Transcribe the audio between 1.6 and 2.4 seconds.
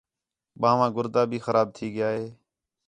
تھی ڳِیا ہِے